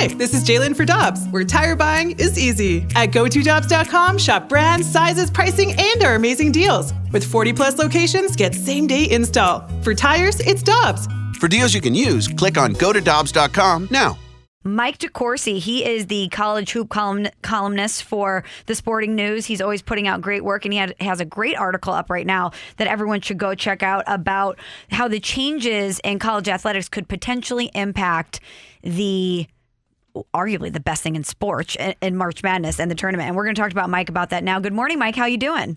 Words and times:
Hi, 0.00 0.06
this 0.06 0.32
is 0.32 0.42
Jalen 0.44 0.74
for 0.74 0.86
Dobbs, 0.86 1.26
where 1.28 1.44
tire 1.44 1.76
buying 1.76 2.12
is 2.12 2.38
easy. 2.38 2.86
At 2.94 3.10
GoToDobbs.com, 3.10 4.16
shop 4.16 4.48
brands, 4.48 4.90
sizes, 4.90 5.30
pricing, 5.30 5.74
and 5.78 6.02
our 6.02 6.14
amazing 6.14 6.52
deals. 6.52 6.94
With 7.12 7.22
40 7.22 7.52
plus 7.52 7.76
locations, 7.76 8.34
get 8.34 8.54
same 8.54 8.86
day 8.86 9.10
install. 9.10 9.68
For 9.82 9.94
tires, 9.94 10.40
it's 10.40 10.62
Dobbs. 10.62 11.06
For 11.38 11.48
deals 11.48 11.74
you 11.74 11.82
can 11.82 11.94
use, 11.94 12.28
click 12.28 12.56
on 12.56 12.72
GoToDobbs.com 12.76 13.88
now. 13.90 14.18
Mike 14.64 14.96
DeCourcy, 14.96 15.58
he 15.58 15.84
is 15.84 16.06
the 16.06 16.28
college 16.30 16.72
hoop 16.72 16.88
column, 16.88 17.26
columnist 17.42 18.02
for 18.04 18.42
the 18.64 18.74
Sporting 18.74 19.14
News. 19.14 19.44
He's 19.44 19.60
always 19.60 19.82
putting 19.82 20.08
out 20.08 20.22
great 20.22 20.44
work, 20.44 20.64
and 20.64 20.72
he 20.72 20.78
had, 20.78 20.94
has 21.00 21.20
a 21.20 21.26
great 21.26 21.58
article 21.58 21.92
up 21.92 22.08
right 22.08 22.26
now 22.26 22.52
that 22.78 22.86
everyone 22.86 23.20
should 23.20 23.36
go 23.36 23.54
check 23.54 23.82
out 23.82 24.04
about 24.06 24.58
how 24.90 25.08
the 25.08 25.20
changes 25.20 26.00
in 26.04 26.18
college 26.18 26.48
athletics 26.48 26.88
could 26.88 27.06
potentially 27.06 27.70
impact 27.74 28.40
the 28.82 29.46
arguably 30.34 30.72
the 30.72 30.80
best 30.80 31.02
thing 31.02 31.16
in 31.16 31.24
sports 31.24 31.76
in 32.00 32.16
March 32.16 32.42
Madness 32.42 32.80
and 32.80 32.90
the 32.90 32.94
tournament. 32.94 33.28
And 33.28 33.36
we're 33.36 33.44
going 33.44 33.54
to 33.54 33.60
talk 33.60 33.72
about 33.72 33.90
Mike 33.90 34.08
about 34.08 34.30
that 34.30 34.44
now. 34.44 34.60
Good 34.60 34.72
morning, 34.72 34.98
Mike. 34.98 35.16
How 35.16 35.26
you 35.26 35.38
doing? 35.38 35.76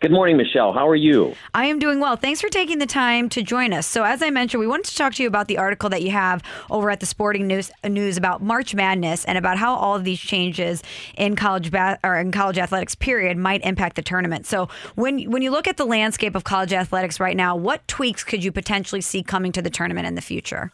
Good 0.00 0.12
morning, 0.12 0.38
Michelle. 0.38 0.72
How 0.72 0.88
are 0.88 0.96
you? 0.96 1.34
I 1.52 1.66
am 1.66 1.78
doing 1.78 2.00
well. 2.00 2.16
Thanks 2.16 2.40
for 2.40 2.48
taking 2.48 2.78
the 2.78 2.86
time 2.86 3.28
to 3.28 3.42
join 3.42 3.74
us. 3.74 3.86
So, 3.86 4.02
as 4.02 4.22
I 4.22 4.30
mentioned, 4.30 4.62
we 4.62 4.66
wanted 4.66 4.86
to 4.86 4.96
talk 4.96 5.12
to 5.14 5.22
you 5.22 5.28
about 5.28 5.46
the 5.46 5.58
article 5.58 5.90
that 5.90 6.00
you 6.00 6.10
have 6.10 6.42
over 6.70 6.90
at 6.90 7.00
the 7.00 7.06
Sporting 7.06 7.46
News 7.46 7.70
News 7.84 8.16
about 8.16 8.40
March 8.40 8.74
Madness 8.74 9.26
and 9.26 9.36
about 9.36 9.58
how 9.58 9.74
all 9.74 9.94
of 9.94 10.04
these 10.04 10.18
changes 10.18 10.82
in 11.18 11.36
college 11.36 11.70
ba- 11.70 11.98
or 12.02 12.18
in 12.18 12.32
college 12.32 12.56
athletics 12.56 12.94
period 12.94 13.36
might 13.36 13.62
impact 13.62 13.96
the 13.96 14.00
tournament. 14.00 14.46
So, 14.46 14.70
when 14.94 15.30
when 15.30 15.42
you 15.42 15.50
look 15.50 15.68
at 15.68 15.76
the 15.76 15.84
landscape 15.84 16.34
of 16.34 16.44
college 16.44 16.72
athletics 16.72 17.20
right 17.20 17.36
now, 17.36 17.54
what 17.54 17.86
tweaks 17.86 18.24
could 18.24 18.42
you 18.42 18.52
potentially 18.52 19.02
see 19.02 19.22
coming 19.22 19.52
to 19.52 19.60
the 19.60 19.68
tournament 19.68 20.06
in 20.06 20.14
the 20.14 20.22
future? 20.22 20.72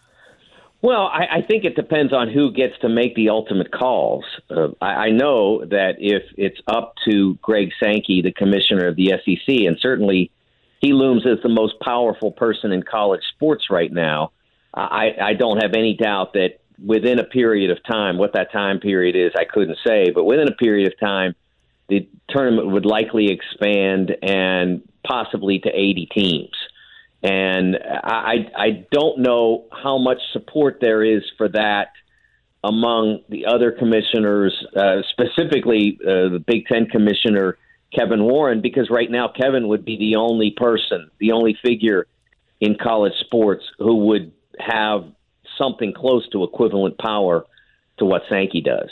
Well, 0.82 1.06
I, 1.06 1.38
I 1.38 1.42
think 1.42 1.64
it 1.64 1.74
depends 1.74 2.12
on 2.12 2.28
who 2.28 2.52
gets 2.52 2.78
to 2.80 2.88
make 2.88 3.14
the 3.14 3.30
ultimate 3.30 3.72
calls. 3.72 4.24
Uh, 4.50 4.68
I, 4.80 4.86
I 4.86 5.10
know 5.10 5.64
that 5.64 5.94
if 5.98 6.22
it's 6.36 6.60
up 6.66 6.94
to 7.08 7.34
Greg 7.42 7.70
Sankey, 7.82 8.22
the 8.22 8.32
commissioner 8.32 8.86
of 8.86 8.96
the 8.96 9.12
SEC, 9.24 9.48
and 9.48 9.78
certainly 9.80 10.30
he 10.80 10.92
looms 10.92 11.26
as 11.26 11.38
the 11.42 11.48
most 11.48 11.80
powerful 11.80 12.30
person 12.30 12.72
in 12.72 12.82
college 12.82 13.22
sports 13.34 13.70
right 13.70 13.92
now, 13.92 14.32
I, 14.74 15.12
I 15.20 15.32
don't 15.32 15.62
have 15.62 15.72
any 15.72 15.94
doubt 15.94 16.34
that 16.34 16.60
within 16.84 17.18
a 17.18 17.24
period 17.24 17.70
of 17.70 17.82
time, 17.84 18.18
what 18.18 18.34
that 18.34 18.52
time 18.52 18.78
period 18.78 19.16
is, 19.16 19.32
I 19.36 19.44
couldn't 19.44 19.78
say, 19.86 20.10
but 20.10 20.24
within 20.24 20.48
a 20.48 20.54
period 20.54 20.92
of 20.92 21.00
time, 21.00 21.34
the 21.88 22.06
tournament 22.28 22.68
would 22.68 22.84
likely 22.84 23.30
expand 23.30 24.14
and 24.22 24.82
possibly 25.06 25.60
to 25.60 25.70
80 25.70 26.08
teams. 26.14 26.56
And 27.22 27.76
I, 27.82 28.46
I 28.56 28.86
don't 28.92 29.20
know 29.20 29.66
how 29.72 29.98
much 29.98 30.18
support 30.32 30.78
there 30.80 31.02
is 31.02 31.22
for 31.38 31.48
that 31.48 31.88
among 32.62 33.20
the 33.28 33.46
other 33.46 33.72
commissioners, 33.72 34.52
uh, 34.76 35.02
specifically 35.10 35.98
uh, 36.02 36.30
the 36.30 36.44
Big 36.44 36.66
Ten 36.66 36.86
commissioner, 36.86 37.58
Kevin 37.94 38.24
Warren, 38.24 38.60
because 38.60 38.90
right 38.90 39.10
now 39.10 39.28
Kevin 39.28 39.68
would 39.68 39.84
be 39.84 39.96
the 39.96 40.16
only 40.16 40.50
person, 40.50 41.10
the 41.18 41.32
only 41.32 41.56
figure 41.64 42.06
in 42.60 42.76
college 42.80 43.12
sports 43.20 43.64
who 43.78 44.06
would 44.06 44.32
have 44.58 45.04
something 45.58 45.92
close 45.92 46.28
to 46.30 46.44
equivalent 46.44 46.98
power 46.98 47.46
to 47.98 48.04
what 48.04 48.22
Sankey 48.28 48.60
does. 48.60 48.90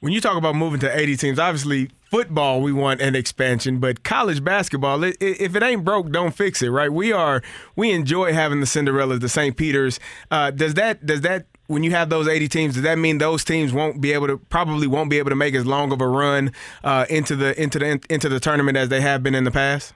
When 0.00 0.14
you 0.14 0.22
talk 0.22 0.38
about 0.38 0.54
moving 0.54 0.80
to 0.80 0.98
80 0.98 1.16
teams, 1.18 1.38
obviously 1.38 1.90
football 2.10 2.62
we 2.62 2.72
want 2.72 3.02
an 3.02 3.14
expansion, 3.14 3.80
but 3.80 4.02
college 4.02 4.42
basketball, 4.42 5.04
if 5.04 5.54
it 5.54 5.62
ain't 5.62 5.84
broke, 5.84 6.10
don't 6.10 6.34
fix 6.34 6.62
it, 6.62 6.70
right? 6.70 6.90
We 6.90 7.12
are 7.12 7.42
we 7.76 7.90
enjoy 7.90 8.32
having 8.32 8.60
the 8.60 8.66
Cinderellas, 8.66 9.20
the 9.20 9.28
St. 9.28 9.54
Peter's. 9.54 10.00
Uh, 10.30 10.52
does 10.52 10.72
that 10.74 11.04
does 11.04 11.20
that 11.20 11.44
when 11.66 11.84
you 11.84 11.90
have 11.90 12.08
those 12.08 12.28
80 12.28 12.48
teams, 12.48 12.74
does 12.74 12.82
that 12.82 12.96
mean 12.96 13.18
those 13.18 13.44
teams 13.44 13.74
won't 13.74 14.00
be 14.00 14.12
able 14.12 14.26
to 14.26 14.38
probably 14.38 14.86
won't 14.86 15.10
be 15.10 15.18
able 15.18 15.30
to 15.30 15.36
make 15.36 15.54
as 15.54 15.66
long 15.66 15.92
of 15.92 16.00
a 16.00 16.08
run 16.08 16.52
uh, 16.82 17.04
into 17.10 17.36
the 17.36 17.60
into 17.62 17.78
the 17.78 18.00
into 18.08 18.30
the 18.30 18.40
tournament 18.40 18.78
as 18.78 18.88
they 18.88 19.02
have 19.02 19.22
been 19.22 19.34
in 19.34 19.44
the 19.44 19.50
past? 19.50 19.92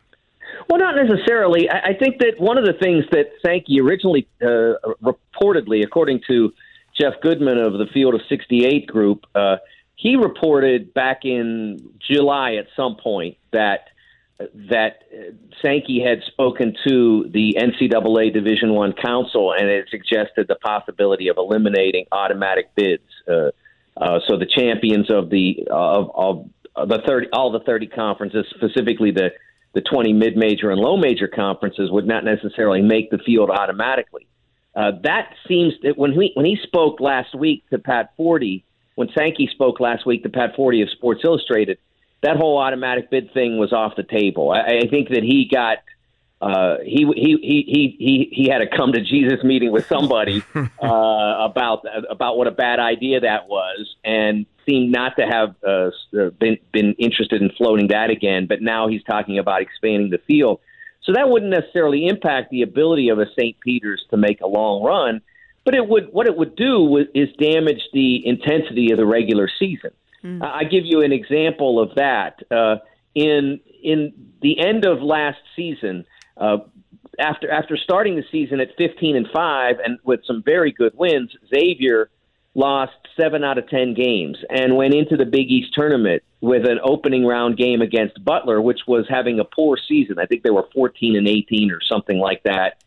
Well, 0.69 0.79
not 0.79 0.97
necessarily. 0.97 1.69
I, 1.71 1.95
think 1.95 2.19
that 2.19 2.35
one 2.39 2.59
of 2.59 2.65
the 2.65 2.75
things 2.75 3.05
that 3.11 3.27
Sankey 3.45 3.81
originally 3.81 4.27
uh, 4.41 4.75
reportedly, 5.03 5.85
according 5.85 6.23
to 6.29 6.53
Jeff 6.99 7.15
Goodman 7.23 7.59
of 7.59 7.75
the 7.75 7.87
Field 7.93 8.15
of 8.15 8.23
68 8.29 8.87
group, 8.87 9.27
uh, 9.35 9.57
he 9.97 10.17
reported 10.17 10.93
back 10.93 11.25
in 11.25 11.93
July 11.99 12.55
at 12.55 12.67
some 12.77 12.97
point 12.97 13.37
that 13.53 13.89
that 14.55 15.05
Sankey 15.63 16.03
had 16.03 16.23
spoken 16.27 16.75
to 16.87 17.31
the 17.33 17.57
NCAA 17.57 18.33
Division 18.33 18.75
One 18.75 18.93
Council 18.93 19.53
and 19.53 19.69
had 19.71 19.89
suggested 19.89 20.49
the 20.49 20.57
possibility 20.57 21.29
of 21.29 21.37
eliminating 21.39 22.07
automatic 22.11 22.75
bids. 22.75 23.05
Uh, 23.29 23.51
uh, 23.97 24.19
so 24.27 24.37
the 24.37 24.47
champions 24.47 25.09
of 25.11 25.31
the 25.31 25.69
of, 25.71 26.11
of 26.77 26.89
the 26.89 27.01
thirty 27.07 27.29
all 27.33 27.53
the 27.53 27.61
thirty 27.61 27.87
conferences, 27.87 28.45
specifically 28.57 29.13
the 29.13 29.31
the 29.73 29.81
twenty 29.81 30.13
mid 30.13 30.37
major 30.37 30.71
and 30.71 30.81
low 30.81 30.97
major 30.97 31.29
conferences, 31.29 31.91
would 31.93 32.07
not 32.07 32.25
necessarily 32.25 32.83
make 32.83 33.11
the 33.11 33.19
field 33.19 33.51
automatically. 33.51 34.27
Uh, 34.75 34.91
that 35.05 35.31
seems 35.47 35.75
that 35.85 35.97
when 35.97 36.13
he 36.13 36.33
when 36.35 36.45
he 36.45 36.59
spoke 36.65 36.99
last 36.99 37.35
week 37.37 37.63
to 37.71 37.79
Pat 37.79 38.11
Forde 38.17 38.65
when 38.95 39.09
Sankey 39.17 39.49
spoke 39.49 39.81
last 39.81 40.07
week 40.07 40.23
to 40.23 40.29
Pat 40.29 40.55
Forde 40.57 40.83
of 40.83 40.91
Sports 40.91 41.23
Illustrated, 41.25 41.79
that 42.23 42.37
whole 42.37 42.59
automatic 42.59 43.11
bid 43.11 43.33
thing 43.33 43.59
was 43.59 43.73
off 43.73 43.97
the 43.97 44.03
table. 44.03 44.51
I, 44.51 44.79
I 44.85 44.89
think 44.89 45.09
that 45.11 45.23
he 45.23 45.49
got 45.53 45.79
uh, 46.41 46.77
he, 46.85 47.07
he 47.15 47.39
he 47.41 47.97
he 47.99 48.29
he 48.31 48.49
had 48.49 48.61
a 48.61 48.67
come 48.67 48.93
to 48.93 49.01
Jesus 49.01 49.43
meeting 49.43 49.73
with 49.73 49.87
somebody 49.87 50.43
uh, 50.55 50.67
about 50.83 51.85
about 52.11 52.37
what 52.37 52.47
a 52.47 52.51
bad 52.51 52.79
idea 52.81 53.21
that 53.21 53.49
was, 53.49 53.95
and 54.05 54.45
seemed 54.67 54.93
not 54.93 55.17
to 55.17 55.27
have 55.27 55.55
uh, 55.67 55.91
been 56.39 56.59
been 56.73 56.93
interested 56.95 57.41
in 57.41 57.51
floating 57.57 57.89
that 57.89 58.11
again. 58.11 58.47
But 58.47 58.63
now 58.63 58.89
he's 58.89 59.03
talking 59.05 59.39
about 59.39 59.63
expanding 59.63 60.11
the 60.11 60.19
field, 60.19 60.61
so 61.03 61.13
that 61.13 61.31
wouldn't 61.31 61.51
necessarily 61.51 62.07
impact 62.07 62.51
the 62.51 62.63
ability 62.63 63.09
of 63.09 63.19
a 63.19 63.27
St. 63.39 63.59
Peter's 63.61 64.05
to 64.11 64.17
make 64.17 64.41
a 64.41 64.47
long 64.47 64.83
run 64.83 65.23
but 65.65 65.75
it 65.75 65.89
would 65.89 66.13
what 66.13 66.27
it 66.27 66.37
would 66.37 66.57
do 66.57 67.05
is 67.15 67.29
damage 67.39 67.83
the 67.93 68.27
intensity 68.27 68.91
of 68.93 68.99
the 68.99 69.07
regular 69.07 69.49
season. 69.59 69.91
Mm. 70.23 70.43
I 70.43 70.65
give 70.65 70.85
you 70.85 71.03
an 71.03 71.13
example 71.13 71.81
of 71.81 71.95
that. 71.97 72.41
Uh, 72.51 72.77
in 73.15 73.61
in 73.83 74.13
the 74.43 74.59
end 74.61 74.85
of 74.85 75.01
last 75.01 75.39
season, 75.57 76.05
uh, 76.37 76.59
after 77.19 77.51
after 77.51 77.77
starting 77.77 78.17
the 78.17 78.25
season 78.31 78.61
at 78.61 78.77
15 78.77 79.17
and 79.17 79.29
five 79.35 79.77
and 79.85 79.99
with 80.05 80.21
some 80.27 80.43
very 80.43 80.73
good 80.73 80.93
wins, 80.95 81.31
Xavier 81.55 82.11
lost 82.55 82.93
seven 83.19 83.43
out 83.43 83.59
of 83.59 83.69
ten 83.69 83.95
games 83.95 84.39
and 84.51 84.77
went 84.77 84.95
into 84.95 85.17
the 85.17 85.25
Big 85.25 85.51
East 85.51 85.75
tournament 85.75 86.23
with 86.41 86.69
an 86.69 86.79
opening 86.83 87.25
round 87.25 87.57
game 87.57 87.81
against 87.81 88.23
Butler, 88.25 88.61
which 88.61 88.81
was 88.87 89.07
having 89.09 89.41
a 89.41 89.45
poor 89.45 89.79
season. 89.89 90.19
I 90.19 90.27
think 90.27 90.43
they 90.43 90.51
were 90.51 90.69
14 90.75 91.17
and 91.17 91.27
18 91.27 91.71
or 91.71 91.81
something 91.81 92.19
like 92.19 92.43
that. 92.45 92.83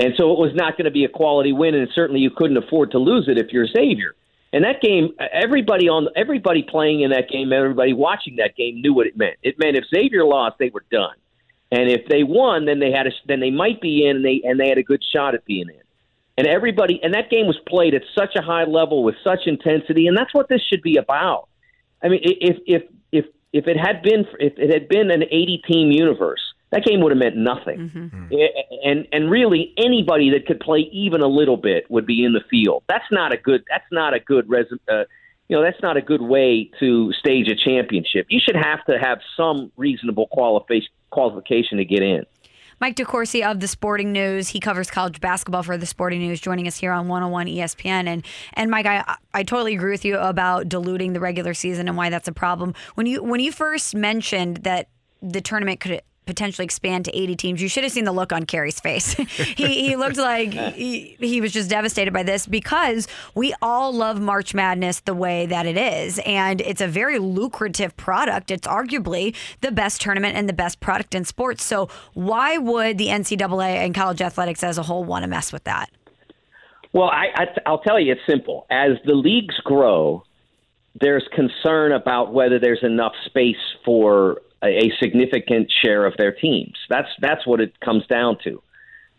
And 0.00 0.14
so 0.16 0.32
it 0.32 0.38
was 0.38 0.52
not 0.54 0.76
going 0.76 0.84
to 0.84 0.90
be 0.92 1.04
a 1.04 1.08
quality 1.08 1.52
win, 1.52 1.74
and 1.74 1.88
certainly 1.92 2.20
you 2.20 2.30
couldn't 2.30 2.56
afford 2.56 2.92
to 2.92 2.98
lose 2.98 3.28
it 3.28 3.38
if 3.38 3.52
you're 3.52 3.66
Xavier. 3.66 4.14
And 4.52 4.64
that 4.64 4.80
game, 4.80 5.10
everybody 5.32 5.88
on 5.88 6.08
everybody 6.16 6.62
playing 6.62 7.02
in 7.02 7.10
that 7.10 7.28
game, 7.28 7.52
everybody 7.52 7.92
watching 7.92 8.36
that 8.36 8.56
game 8.56 8.80
knew 8.80 8.94
what 8.94 9.06
it 9.06 9.16
meant. 9.16 9.36
It 9.42 9.58
meant 9.58 9.76
if 9.76 9.84
Xavier 9.94 10.24
lost, 10.24 10.56
they 10.58 10.70
were 10.70 10.84
done, 10.90 11.16
and 11.70 11.90
if 11.90 12.08
they 12.08 12.22
won, 12.22 12.64
then 12.64 12.78
they 12.78 12.90
had 12.90 13.06
a, 13.06 13.10
then 13.26 13.40
they 13.40 13.50
might 13.50 13.80
be 13.80 14.06
in, 14.06 14.16
and 14.16 14.24
they 14.24 14.40
and 14.44 14.58
they 14.58 14.68
had 14.68 14.78
a 14.78 14.82
good 14.82 15.02
shot 15.12 15.34
at 15.34 15.44
being 15.44 15.68
in. 15.68 15.82
And 16.38 16.46
everybody, 16.46 17.00
and 17.02 17.12
that 17.14 17.30
game 17.30 17.46
was 17.46 17.58
played 17.66 17.94
at 17.94 18.02
such 18.16 18.36
a 18.36 18.42
high 18.42 18.64
level 18.64 19.02
with 19.02 19.16
such 19.22 19.40
intensity, 19.46 20.06
and 20.06 20.16
that's 20.16 20.32
what 20.32 20.48
this 20.48 20.62
should 20.62 20.82
be 20.82 20.96
about. 20.96 21.48
I 22.02 22.08
mean, 22.08 22.20
if 22.22 22.56
if 22.64 22.82
if 23.12 23.26
if 23.52 23.66
it 23.66 23.76
had 23.76 24.02
been 24.02 24.24
if 24.38 24.54
it 24.56 24.72
had 24.72 24.88
been 24.88 25.10
an 25.10 25.24
80 25.24 25.62
team 25.68 25.90
universe, 25.90 26.40
that 26.70 26.84
game 26.84 27.00
would 27.00 27.12
have 27.12 27.18
meant 27.18 27.36
nothing. 27.36 27.90
Mm-hmm. 27.90 28.34
And 28.84 29.08
and 29.12 29.30
really 29.30 29.72
anybody 29.76 30.30
that 30.30 30.46
could 30.46 30.60
play 30.60 30.80
even 30.92 31.22
a 31.22 31.26
little 31.26 31.56
bit 31.56 31.90
would 31.90 32.06
be 32.06 32.24
in 32.24 32.32
the 32.32 32.42
field. 32.50 32.84
That's 32.88 33.10
not 33.10 33.32
a 33.32 33.36
good. 33.36 33.64
That's 33.70 33.90
not 33.90 34.14
a 34.14 34.20
good 34.20 34.48
resume. 34.48 34.80
Uh, 34.90 35.04
you 35.48 35.56
know, 35.56 35.62
that's 35.62 35.82
not 35.82 35.96
a 35.96 36.02
good 36.02 36.20
way 36.20 36.70
to 36.78 37.12
stage 37.14 37.48
a 37.48 37.56
championship. 37.56 38.26
You 38.28 38.38
should 38.44 38.56
have 38.56 38.84
to 38.84 38.98
have 38.98 39.18
some 39.36 39.72
reasonable 39.76 40.26
qualification 40.26 40.90
qualification 41.10 41.78
to 41.78 41.84
get 41.86 42.02
in. 42.02 42.24
Mike 42.80 42.94
DeCourcy 42.94 43.44
of 43.44 43.58
the 43.58 43.66
Sporting 43.66 44.12
News. 44.12 44.48
He 44.48 44.60
covers 44.60 44.90
college 44.90 45.20
basketball 45.20 45.64
for 45.64 45.76
the 45.76 45.86
Sporting 45.86 46.20
News, 46.20 46.40
joining 46.40 46.68
us 46.68 46.76
here 46.76 46.92
on 46.92 47.08
101 47.08 47.46
ESPN. 47.46 48.06
And 48.06 48.24
and 48.54 48.70
Mike, 48.70 48.86
I 48.86 49.16
I 49.32 49.42
totally 49.42 49.74
agree 49.74 49.90
with 49.90 50.04
you 50.04 50.18
about 50.18 50.68
diluting 50.68 51.12
the 51.12 51.20
regular 51.20 51.54
season 51.54 51.88
and 51.88 51.96
why 51.96 52.10
that's 52.10 52.28
a 52.28 52.32
problem. 52.32 52.74
When 52.94 53.06
you 53.06 53.22
when 53.22 53.40
you 53.40 53.52
first 53.52 53.94
mentioned 53.94 54.58
that 54.58 54.88
the 55.22 55.40
tournament 55.40 55.80
could 55.80 56.02
potentially 56.28 56.66
expand 56.66 57.06
to 57.06 57.16
80 57.16 57.36
teams. 57.36 57.62
You 57.62 57.68
should 57.68 57.84
have 57.84 57.92
seen 57.92 58.04
the 58.04 58.12
look 58.12 58.34
on 58.34 58.44
Kerry's 58.44 58.78
face. 58.78 59.14
he, 59.14 59.88
he 59.88 59.96
looked 59.96 60.18
like 60.18 60.52
he, 60.52 61.16
he 61.18 61.40
was 61.40 61.52
just 61.52 61.70
devastated 61.70 62.12
by 62.12 62.22
this 62.22 62.46
because 62.46 63.08
we 63.34 63.54
all 63.62 63.92
love 63.92 64.20
March 64.20 64.52
Madness 64.52 65.00
the 65.00 65.14
way 65.14 65.46
that 65.46 65.64
it 65.64 65.78
is. 65.78 66.20
And 66.26 66.60
it's 66.60 66.82
a 66.82 66.86
very 66.86 67.18
lucrative 67.18 67.96
product. 67.96 68.50
It's 68.50 68.68
arguably 68.68 69.34
the 69.62 69.72
best 69.72 70.02
tournament 70.02 70.36
and 70.36 70.46
the 70.46 70.52
best 70.52 70.80
product 70.80 71.14
in 71.14 71.24
sports. 71.24 71.64
So 71.64 71.88
why 72.12 72.58
would 72.58 72.98
the 72.98 73.06
NCAA 73.06 73.76
and 73.76 73.94
college 73.94 74.20
athletics 74.20 74.62
as 74.62 74.76
a 74.76 74.82
whole 74.82 75.04
want 75.04 75.22
to 75.22 75.28
mess 75.28 75.50
with 75.50 75.64
that? 75.64 75.90
Well, 76.92 77.08
I, 77.08 77.28
I, 77.34 77.46
I'll 77.64 77.80
tell 77.80 77.98
you, 77.98 78.12
it's 78.12 78.20
simple. 78.28 78.66
As 78.70 78.90
the 79.06 79.14
leagues 79.14 79.56
grow, 79.64 80.24
there's 81.00 81.26
concern 81.34 81.92
about 81.92 82.34
whether 82.34 82.58
there's 82.58 82.82
enough 82.82 83.12
space 83.24 83.56
for 83.84 84.42
a, 84.62 84.90
significant 85.00 85.70
share 85.82 86.06
of 86.06 86.14
their 86.16 86.32
teams. 86.32 86.74
That's 86.88 87.08
that's 87.20 87.46
what 87.46 87.60
it 87.60 87.78
comes 87.80 88.06
down 88.06 88.38
to. 88.44 88.62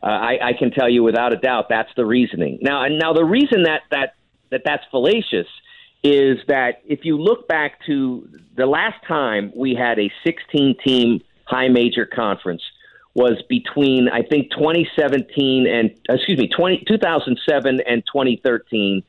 Uh, 0.01 0.05
I, 0.05 0.37
I 0.41 0.53
can 0.57 0.71
tell 0.71 0.89
you 0.89 1.03
without 1.03 1.33
a 1.33 1.37
doubt 1.37 1.67
that's 1.69 1.91
the 1.95 2.05
reasoning. 2.05 2.59
Now, 2.61 2.83
and 2.83 2.97
now 2.99 3.13
the 3.13 3.25
reason 3.25 3.63
that 3.63 3.81
that 3.91 4.15
that 4.51 4.61
that's 4.65 4.83
fallacious 4.91 5.47
is 6.03 6.37
that 6.47 6.81
if 6.85 7.03
you 7.03 7.17
look 7.17 7.47
back 7.47 7.85
to 7.85 8.27
the 8.55 8.65
last 8.65 8.95
time 9.07 9.51
we 9.55 9.75
had 9.75 9.99
a 9.99 10.11
16 10.25 10.75
team 10.85 11.21
high 11.45 11.67
major 11.67 12.05
conference 12.05 12.61
was 13.15 13.41
between 13.49 14.07
I 14.07 14.21
think 14.21 14.51
2017 14.51 15.67
and 15.67 15.91
excuse 16.07 16.37
me 16.37 16.47
20, 16.47 16.85
2007 16.87 17.81
and 17.85 18.03
2013 18.05 19.03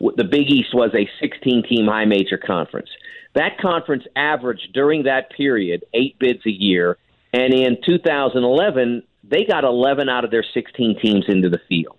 the 0.00 0.24
Big 0.24 0.50
East 0.50 0.74
was 0.74 0.90
a 0.94 1.08
16 1.20 1.64
team 1.68 1.86
high 1.86 2.04
major 2.04 2.38
conference. 2.38 2.88
That 3.34 3.58
conference 3.58 4.04
averaged 4.14 4.72
during 4.72 5.04
that 5.04 5.30
period 5.30 5.84
8 5.94 6.18
bids 6.18 6.46
a 6.46 6.50
year 6.50 6.98
and 7.32 7.52
in 7.52 7.78
2011 7.84 9.02
they 9.24 9.44
got 9.44 9.64
11 9.64 10.08
out 10.08 10.24
of 10.24 10.30
their 10.30 10.44
16 10.54 10.98
teams 11.00 11.24
into 11.28 11.48
the 11.48 11.60
field. 11.68 11.96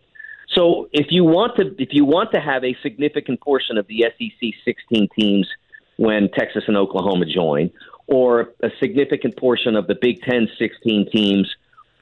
So 0.54 0.90
if 0.92 1.08
you 1.10 1.24
want 1.24 1.58
to 1.58 1.76
if 1.78 1.90
you 1.92 2.06
want 2.06 2.32
to 2.34 2.40
have 2.40 2.64
a 2.64 2.76
significant 2.82 3.42
portion 3.42 3.78
of 3.78 3.88
the 3.88 4.06
SEC 4.18 4.54
16 4.64 5.10
teams 5.18 5.48
when 5.98 6.30
Texas 6.30 6.64
and 6.68 6.78
Oklahoma 6.78 7.26
join, 7.26 7.72
or 8.08 8.54
a 8.62 8.70
significant 8.80 9.38
portion 9.38 9.76
of 9.76 9.88
the 9.88 9.96
Big 10.00 10.22
Ten 10.22 10.48
16 10.58 11.10
teams 11.12 11.54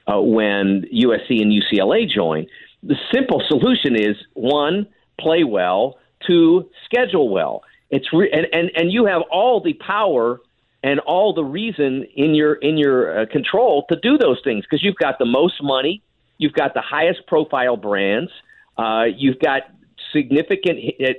uh, 0.07 0.21
when 0.21 0.85
USC 0.93 1.41
and 1.41 1.51
UCLA 1.51 2.07
join, 2.07 2.45
the 2.83 2.95
simple 3.13 3.41
solution 3.47 3.95
is 3.95 4.15
one, 4.33 4.85
play 5.19 5.43
well, 5.43 5.97
to 6.27 6.69
schedule 6.85 7.29
well. 7.29 7.63
It's 7.89 8.11
re- 8.11 8.31
and, 8.31 8.47
and 8.51 8.71
and 8.75 8.91
you 8.91 9.05
have 9.05 9.21
all 9.31 9.61
the 9.61 9.73
power 9.73 10.39
and 10.83 10.99
all 10.99 11.33
the 11.33 11.43
reason 11.43 12.05
in 12.15 12.35
your 12.35 12.53
in 12.53 12.77
your 12.77 13.21
uh, 13.21 13.25
control 13.25 13.85
to 13.91 13.99
do 13.99 14.17
those 14.17 14.39
things 14.43 14.63
because 14.63 14.83
you've 14.83 14.97
got 14.97 15.17
the 15.19 15.25
most 15.25 15.61
money, 15.61 16.01
you've 16.37 16.53
got 16.53 16.73
the 16.73 16.81
highest 16.81 17.25
profile 17.27 17.77
brands, 17.77 18.31
uh, 18.77 19.05
you've 19.15 19.39
got 19.39 19.63
significant 20.11 20.79
uh, 20.99 21.13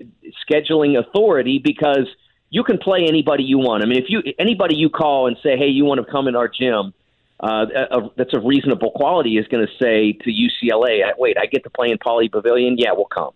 scheduling 0.48 0.98
authority 0.98 1.60
because 1.62 2.06
you 2.50 2.62
can 2.62 2.78
play 2.78 3.06
anybody 3.08 3.44
you 3.44 3.58
want. 3.58 3.82
I 3.82 3.86
mean, 3.86 3.98
if 3.98 4.06
you 4.08 4.22
anybody 4.38 4.76
you 4.76 4.88
call 4.88 5.26
and 5.26 5.36
say, 5.42 5.56
"Hey, 5.56 5.68
you 5.68 5.84
want 5.84 6.04
to 6.04 6.10
come 6.10 6.28
in 6.28 6.36
our 6.36 6.48
gym," 6.48 6.94
uh, 7.40 7.66
a, 7.90 8.10
that's 8.16 8.34
of 8.34 8.44
reasonable 8.44 8.90
quality 8.92 9.36
is 9.36 9.46
going 9.48 9.66
to 9.66 9.72
say 9.82 10.12
to 10.12 10.30
UCLA, 10.30 11.02
"Wait, 11.18 11.36
I 11.38 11.46
get 11.46 11.64
to 11.64 11.70
play 11.70 11.90
in 11.90 11.98
Pauley 11.98 12.30
Pavilion? 12.30 12.76
Yeah, 12.78 12.92
we'll 12.92 13.06
come. 13.06 13.32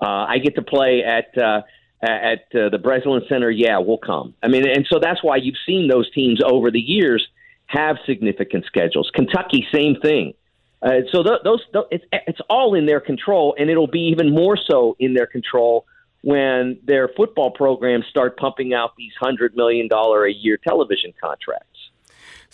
Uh, 0.00 0.26
I 0.28 0.38
get 0.38 0.54
to 0.56 0.62
play 0.62 1.02
at." 1.04 1.36
Uh, 1.36 1.62
at 2.02 2.54
uh, 2.54 2.68
the 2.68 2.78
Breslin 2.78 3.22
Center, 3.30 3.50
yeah, 3.50 3.78
we'll 3.78 3.96
come. 3.96 4.34
I 4.42 4.48
mean, 4.48 4.68
and 4.68 4.86
so 4.92 4.98
that's 4.98 5.24
why 5.24 5.36
you've 5.36 5.56
seen 5.64 5.88
those 5.88 6.10
teams 6.10 6.38
over 6.44 6.70
the 6.70 6.80
years 6.80 7.26
have 7.64 7.96
significant 8.04 8.66
schedules. 8.66 9.10
Kentucky, 9.14 9.66
same 9.72 9.96
thing. 10.00 10.34
Uh, 10.82 11.00
so 11.10 11.22
th- 11.22 11.40
those, 11.44 11.62
th- 11.72 11.86
it's, 11.90 12.04
it's 12.12 12.40
all 12.50 12.74
in 12.74 12.84
their 12.84 13.00
control, 13.00 13.56
and 13.58 13.70
it'll 13.70 13.86
be 13.86 14.10
even 14.10 14.34
more 14.34 14.58
so 14.58 14.96
in 14.98 15.14
their 15.14 15.26
control 15.26 15.86
when 16.22 16.78
their 16.84 17.08
football 17.08 17.50
programs 17.50 18.04
start 18.10 18.36
pumping 18.36 18.74
out 18.74 18.96
these 18.96 19.12
hundred 19.18 19.56
million 19.56 19.88
dollar 19.88 20.26
a 20.26 20.32
year 20.32 20.58
television 20.58 21.12
contracts. 21.18 21.78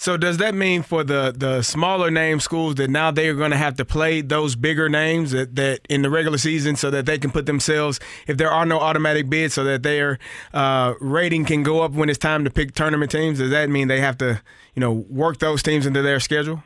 So 0.01 0.17
does 0.17 0.39
that 0.39 0.55
mean 0.55 0.81
for 0.83 1.05
the 1.05 1.35
the 1.37 1.61
smaller 1.61 2.11
name 2.11 2.41
schools 2.41 2.77
that 2.77 2.89
now 2.89 3.11
they 3.11 3.29
are 3.29 3.35
going 3.35 3.51
to 3.51 3.59
have 3.59 3.75
to 3.75 3.85
play 3.85 4.23
those 4.23 4.57
bigger 4.57 4.89
names 4.89 5.33
that, 5.33 5.57
that 5.57 5.81
in 5.91 6.01
the 6.01 6.09
regular 6.09 6.39
season 6.39 6.77
so 6.77 6.91
that 6.91 7.05
they 7.05 7.19
can 7.19 7.31
put 7.31 7.45
themselves 7.45 8.01
if 8.27 8.39
there 8.39 8.51
are 8.51 8.65
no 8.65 8.79
automatic 8.81 9.29
bids 9.29 9.53
so 9.53 9.63
that 9.65 9.83
their 9.83 10.19
uh, 10.55 10.95
rating 11.03 11.45
can 11.45 11.63
go 11.63 11.83
up 11.83 11.93
when 11.93 12.09
it's 12.09 12.19
time 12.19 12.45
to 12.45 12.51
pick 12.51 12.73
tournament 12.73 13.11
teams? 13.11 13.41
Does 13.41 13.51
that 13.51 13.69
mean 13.69 13.89
they 13.89 14.01
have 14.01 14.17
to 14.19 14.41
you 14.75 14.81
know 14.81 14.91
work 14.91 15.37
those 15.37 15.63
teams 15.63 15.85
into 15.85 16.01
their 16.01 16.19
schedule? 16.19 16.63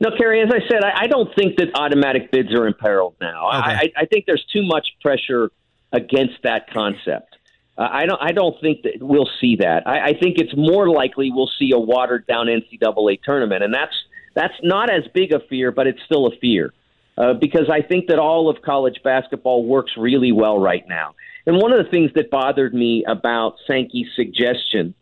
No, 0.00 0.10
Kerry. 0.18 0.42
As 0.42 0.50
I 0.52 0.58
said, 0.68 0.82
I, 0.82 1.02
I 1.02 1.06
don't 1.06 1.32
think 1.36 1.58
that 1.58 1.68
automatic 1.76 2.32
bids 2.32 2.52
are 2.52 2.66
imperiled 2.66 3.14
now. 3.20 3.46
Okay. 3.46 3.60
I, 3.60 3.92
I 3.96 4.06
think 4.06 4.24
there's 4.26 4.44
too 4.52 4.66
much 4.66 4.88
pressure 5.00 5.52
against 5.92 6.42
that 6.42 6.68
concept. 6.72 7.35
Uh, 7.78 7.88
I 7.90 8.06
don't. 8.06 8.20
I 8.22 8.32
don't 8.32 8.58
think 8.60 8.82
that 8.82 8.94
we'll 9.00 9.28
see 9.40 9.56
that. 9.56 9.86
I, 9.86 10.08
I 10.08 10.12
think 10.18 10.38
it's 10.38 10.56
more 10.56 10.88
likely 10.88 11.30
we'll 11.30 11.50
see 11.58 11.72
a 11.74 11.78
watered 11.78 12.26
down 12.26 12.46
NCAA 12.46 13.22
tournament, 13.22 13.62
and 13.62 13.72
that's 13.72 13.94
that's 14.34 14.54
not 14.62 14.90
as 14.90 15.04
big 15.12 15.32
a 15.32 15.40
fear, 15.40 15.72
but 15.72 15.86
it's 15.86 16.00
still 16.04 16.26
a 16.26 16.36
fear 16.36 16.72
uh, 17.18 17.34
because 17.34 17.68
I 17.70 17.82
think 17.82 18.08
that 18.08 18.18
all 18.18 18.48
of 18.48 18.62
college 18.62 19.00
basketball 19.02 19.64
works 19.64 19.92
really 19.96 20.32
well 20.32 20.58
right 20.58 20.86
now. 20.88 21.14
And 21.46 21.56
one 21.56 21.72
of 21.72 21.84
the 21.84 21.90
things 21.90 22.10
that 22.14 22.30
bothered 22.30 22.74
me 22.74 23.04
about 23.06 23.56
Sankey's 23.66 24.08
suggestion 24.16 24.94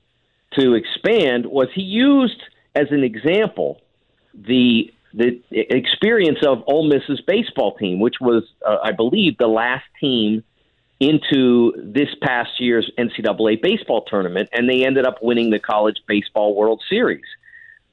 to 0.59 0.75
expand 0.75 1.47
was 1.47 1.69
he 1.75 1.83
used 1.83 2.41
as 2.75 2.87
an 2.91 3.03
example 3.03 3.81
the 4.35 4.91
the 5.17 5.41
experience 5.53 6.39
of 6.45 6.65
Ole 6.67 6.89
Miss's 6.89 7.21
baseball 7.25 7.77
team, 7.77 8.01
which 8.01 8.17
was, 8.21 8.43
uh, 8.67 8.79
I 8.83 8.91
believe, 8.91 9.39
the 9.39 9.47
last 9.47 9.85
team 10.01 10.43
into 11.01 11.73
this 11.77 12.09
past 12.23 12.61
year's 12.61 12.91
NCAA 12.99 13.61
baseball 13.61 14.03
tournament, 14.03 14.49
and 14.53 14.69
they 14.69 14.85
ended 14.85 15.07
up 15.07 15.23
winning 15.23 15.51
the 15.51 15.59
College 15.59 16.01
Baseball 16.07 16.55
World 16.55 16.83
Series. 16.89 17.25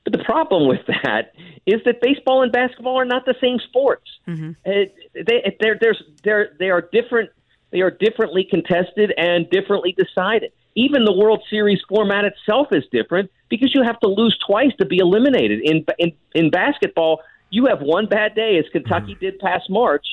But 0.03 0.13
the 0.13 0.23
problem 0.23 0.67
with 0.67 0.85
that 1.03 1.33
is 1.65 1.81
that 1.85 2.01
baseball 2.01 2.41
and 2.41 2.51
basketball 2.51 2.99
are 2.99 3.05
not 3.05 3.25
the 3.25 3.35
same 3.41 3.59
sports. 3.59 4.09
Mm-hmm. 4.27 4.51
It, 4.65 4.95
they, 5.13 5.55
they're, 5.59 5.77
there's, 5.79 6.03
they're, 6.23 6.49
they 6.59 6.69
are 6.69 6.81
different. 6.81 7.29
They 7.71 7.81
are 7.81 7.91
differently 7.91 8.43
contested 8.43 9.13
and 9.17 9.49
differently 9.49 9.95
decided. 9.97 10.51
Even 10.75 11.05
the 11.05 11.13
World 11.13 11.43
Series 11.49 11.79
format 11.87 12.25
itself 12.25 12.67
is 12.71 12.83
different 12.91 13.31
because 13.49 13.73
you 13.73 13.83
have 13.83 13.99
to 14.01 14.07
lose 14.07 14.37
twice 14.45 14.71
to 14.79 14.85
be 14.85 14.97
eliminated. 14.97 15.61
In 15.61 15.85
in, 15.97 16.11
in 16.33 16.49
basketball, 16.49 17.21
you 17.49 17.67
have 17.67 17.81
one 17.81 18.07
bad 18.07 18.35
day, 18.35 18.57
as 18.57 18.65
Kentucky 18.71 19.13
mm-hmm. 19.13 19.19
did 19.19 19.39
past 19.39 19.69
March. 19.69 20.05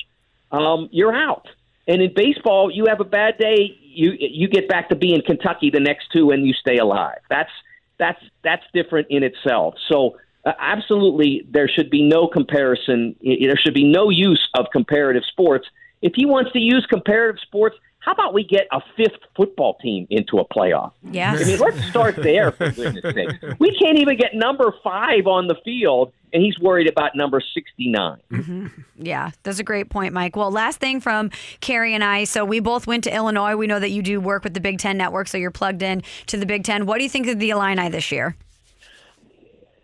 Um, 0.51 0.89
you're 0.93 1.15
out. 1.15 1.49
And 1.89 2.03
in 2.03 2.13
baseball, 2.15 2.71
you 2.71 2.85
have 2.87 3.01
a 3.01 3.05
bad 3.05 3.39
day, 3.39 3.77
you 3.83 4.13
you 4.19 4.47
get 4.47 4.69
back 4.69 4.91
to 4.91 4.95
being 4.95 5.23
Kentucky 5.25 5.71
the 5.71 5.81
next 5.81 6.13
two, 6.13 6.31
and 6.31 6.47
you 6.47 6.53
stay 6.53 6.77
alive. 6.77 7.19
That's 7.31 7.51
that's 7.99 8.23
that's 8.45 8.63
different 8.75 9.09
in 9.11 9.23
itself. 9.23 9.75
So 9.91 10.19
uh, 10.45 10.53
absolutely, 10.59 11.47
there 11.51 11.67
should 11.67 11.91
be 11.91 12.03
no 12.03 12.29
comparison. 12.29 13.17
There 13.23 13.57
should 13.57 13.75
be 13.75 13.91
no 13.91 14.11
use 14.11 14.47
of 14.55 14.67
comparative 14.71 15.25
sports. 15.25 15.67
If 16.03 16.13
he 16.15 16.27
wants 16.27 16.53
to 16.53 16.61
use 16.61 16.87
comparative 16.89 17.41
sports, 17.41 17.77
how 18.01 18.13
about 18.13 18.33
we 18.33 18.45
get 18.45 18.69
a 18.71 18.81
fifth 18.97 19.21
football 19.35 19.75
team 19.83 20.07
into 20.11 20.39
a 20.39 20.47
playoff? 20.47 20.93
Yeah. 21.11 21.33
I 21.33 21.45
mean, 21.45 21.59
let's 21.59 21.83
start 21.87 22.17
there, 22.17 22.53
for 22.53 22.71
goodness 22.71 23.15
sake. 23.15 23.31
We 23.59 23.77
can't 23.77 23.99
even 23.99 24.17
get 24.17 24.35
number 24.35 24.73
five 24.85 25.27
on 25.27 25.49
the 25.49 25.57
field, 25.65 26.13
and 26.33 26.43
he's 26.43 26.59
worried 26.59 26.89
about 26.89 27.15
number 27.15 27.41
69. 27.41 28.19
Mm-hmm. 28.31 28.67
Yeah, 29.01 29.31
that's 29.45 29.61
a 29.61 29.63
great 29.63 29.91
point, 29.91 30.13
Mike. 30.13 30.35
Well, 30.35 30.51
last 30.51 30.81
thing 30.81 31.01
from 31.01 31.31
Kerry 31.61 31.95
and 31.95 32.03
I. 32.03 32.25
So 32.25 32.45
we 32.45 32.59
both 32.59 32.89
went 32.89 33.05
to 33.05 33.15
Illinois. 33.15 33.55
We 33.55 33.69
know 33.69 33.79
that 33.79 33.91
you 33.91 34.03
do 34.03 34.21
work 34.21 34.43
with 34.43 34.55
the 34.55 34.61
Big 34.61 34.81
Ten 34.81 34.99
Network, 34.99 35.29
so 35.29 35.39
you're 35.39 35.53
plugged 35.53 35.83
in 35.83 36.03
to 36.27 36.37
the 36.37 36.47
Big 36.47 36.65
Ten. 36.65 36.85
What 36.85 36.99
do 36.99 37.05
you 37.05 37.09
think 37.09 37.29
of 37.29 37.39
the 37.39 37.51
Illini 37.51 37.91
this 37.91 38.11
year? 38.11 38.37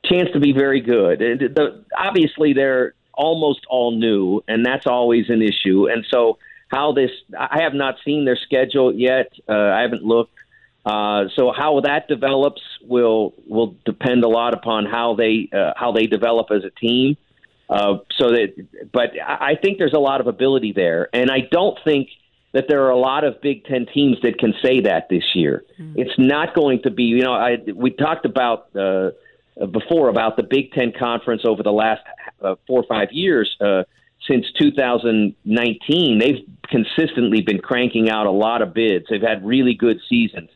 Chance 0.07 0.31
to 0.33 0.41
be 0.41 0.53
very 0.53 0.81
good. 0.81 1.21
The, 1.21 1.85
obviously, 1.97 2.55
they're 2.55 2.95
almost 3.13 3.61
all 3.71 3.97
new, 3.97 4.43
and 4.49 4.67
that's 4.67 4.89
always 4.89 5.31
an 5.31 5.43
issue. 5.43 5.89
And 5.89 6.05
so– 6.11 6.39
how 6.75 6.93
this 6.93 7.11
I 7.39 7.63
have 7.63 7.75
not 7.75 7.97
seen 8.05 8.25
their 8.25 8.37
schedule 8.37 8.93
yet. 8.93 9.33
Uh, 9.49 9.53
I 9.53 9.83
haven't 9.83 10.03
looked. 10.03 10.35
Uh, 10.85 11.25
so 11.35 11.51
how 11.57 11.81
that 11.81 12.09
develops 12.09 12.61
will 12.83 13.35
will 13.47 13.75
depend 13.85 14.23
a 14.23 14.29
lot 14.29 14.53
upon 14.53 14.85
how 14.85 15.15
they 15.15 15.49
uh, 15.53 15.73
how 15.77 15.93
they 15.93 16.07
develop 16.07 16.49
as 16.51 16.63
a 16.65 16.71
team. 16.71 17.17
Uh, 17.71 17.99
so 18.19 18.29
that, 18.31 18.67
but 18.93 19.11
I 19.27 19.55
think 19.61 19.79
there's 19.79 19.95
a 19.95 20.01
lot 20.01 20.21
of 20.21 20.27
ability 20.27 20.73
there, 20.73 21.09
and 21.15 21.31
I 21.31 21.41
don't 21.51 21.79
think 21.85 22.11
that 22.53 22.67
there 22.69 22.85
are 22.85 22.91
a 22.91 22.99
lot 22.99 23.25
of 23.25 23.41
Big 23.41 23.65
Ten 23.65 23.87
teams 23.87 24.19
that 24.23 24.39
can 24.39 24.53
say 24.63 24.83
that 24.83 25.09
this 25.09 25.25
year. 25.35 25.65
Mm-hmm. 25.79 26.01
It's 26.01 26.19
not 26.19 26.55
going 26.55 26.83
to 26.83 26.91
be. 26.91 27.05
You 27.05 27.23
know, 27.23 27.33
I 27.33 27.57
we 27.75 27.91
talked 27.91 28.27
about 28.27 28.69
uh, 28.77 29.11
before 29.71 30.11
about 30.11 30.37
the 30.37 30.43
Big 30.43 30.73
Ten 30.73 30.93
conference 30.93 31.43
over 31.47 31.63
the 31.63 31.73
last 31.73 32.03
uh, 32.43 32.57
four 32.67 32.81
or 32.81 32.87
five 32.87 33.09
years. 33.11 33.57
Uh, 33.59 33.85
since 34.29 34.47
2019, 34.59 36.19
they've 36.19 36.47
consistently 36.69 37.43
been 37.43 37.59
cranking 37.59 38.09
out 38.09 38.27
a 38.27 38.31
lot 38.31 38.63
of 38.63 38.73
bids. 38.73 39.07
They've 39.11 39.21
had 39.21 39.45
really 39.45 39.75
good 39.75 40.01
seasons. 40.09 40.49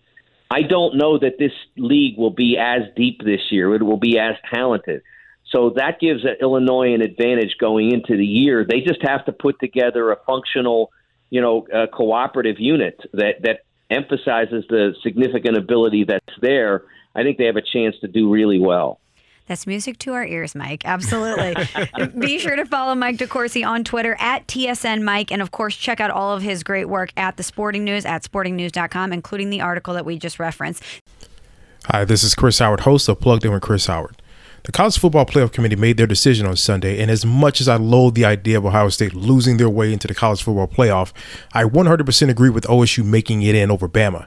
I 0.50 0.62
don't 0.62 0.96
know 0.96 1.18
that 1.18 1.38
this 1.38 1.52
league 1.76 2.16
will 2.16 2.30
be 2.30 2.56
as 2.58 2.82
deep 2.96 3.22
this 3.22 3.40
year. 3.50 3.74
It 3.74 3.82
will 3.82 3.98
be 3.98 4.18
as 4.18 4.34
talented. 4.52 5.02
So 5.50 5.70
that 5.76 6.00
gives 6.00 6.24
Illinois 6.40 6.94
an 6.94 7.02
advantage 7.02 7.56
going 7.58 7.92
into 7.92 8.16
the 8.16 8.24
year. 8.24 8.64
They 8.68 8.80
just 8.80 9.02
have 9.02 9.24
to 9.26 9.32
put 9.32 9.58
together 9.60 10.10
a 10.10 10.16
functional, 10.26 10.90
you 11.30 11.40
know, 11.40 11.66
uh, 11.72 11.86
cooperative 11.86 12.56
unit 12.58 13.00
that 13.12 13.42
that 13.42 13.60
emphasizes 13.90 14.64
the 14.68 14.94
significant 15.02 15.56
ability 15.56 16.04
that's 16.04 16.38
there. 16.40 16.84
I 17.14 17.22
think 17.22 17.38
they 17.38 17.46
have 17.46 17.56
a 17.56 17.62
chance 17.62 17.96
to 18.00 18.08
do 18.08 18.30
really 18.30 18.58
well. 18.58 19.00
That's 19.48 19.66
music 19.66 19.98
to 20.00 20.12
our 20.12 20.26
ears, 20.26 20.54
Mike. 20.54 20.82
Absolutely. 20.84 21.56
Be 22.18 22.38
sure 22.38 22.54
to 22.54 22.66
follow 22.66 22.94
Mike 22.94 23.16
DeCourcy 23.16 23.66
on 23.66 23.82
Twitter 23.82 24.14
at 24.20 24.46
TSN 24.46 25.02
Mike. 25.02 25.32
And 25.32 25.40
of 25.40 25.50
course, 25.50 25.74
check 25.74 26.00
out 26.00 26.10
all 26.10 26.36
of 26.36 26.42
his 26.42 26.62
great 26.62 26.84
work 26.84 27.10
at 27.16 27.38
the 27.38 27.42
Sporting 27.42 27.82
News 27.82 28.04
at 28.04 28.22
sportingnews.com, 28.22 29.12
including 29.12 29.48
the 29.48 29.62
article 29.62 29.94
that 29.94 30.04
we 30.04 30.18
just 30.18 30.38
referenced. 30.38 30.84
Hi, 31.86 32.04
this 32.04 32.22
is 32.22 32.34
Chris 32.34 32.58
Howard, 32.58 32.80
host 32.80 33.08
of 33.08 33.20
Plugged 33.20 33.46
In 33.46 33.52
with 33.52 33.62
Chris 33.62 33.86
Howard. 33.86 34.20
The 34.64 34.72
College 34.72 34.98
Football 34.98 35.24
Playoff 35.24 35.52
Committee 35.52 35.76
made 35.76 35.96
their 35.96 36.06
decision 36.06 36.44
on 36.44 36.56
Sunday, 36.56 37.00
and 37.00 37.10
as 37.10 37.24
much 37.24 37.62
as 37.62 37.68
I 37.68 37.76
loathe 37.76 38.14
the 38.14 38.26
idea 38.26 38.58
of 38.58 38.66
Ohio 38.66 38.90
State 38.90 39.14
losing 39.14 39.56
their 39.56 39.70
way 39.70 39.94
into 39.94 40.06
the 40.06 40.14
College 40.14 40.42
Football 40.42 40.66
Playoff, 40.66 41.12
I 41.54 41.64
100% 41.64 42.28
agree 42.28 42.50
with 42.50 42.64
OSU 42.64 43.02
making 43.02 43.40
it 43.42 43.54
in 43.54 43.70
over 43.70 43.88
Bama. 43.88 44.26